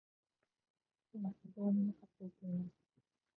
[1.13, 2.71] 今、非常にむかついています。